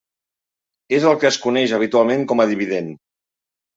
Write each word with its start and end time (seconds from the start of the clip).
És 0.99 1.05
el 1.11 1.19
que 1.23 1.29
es 1.31 1.37
coneix 1.45 1.75
habitualment 1.79 2.25
com 2.33 2.43
a 2.45 2.49
dividend. 2.53 2.97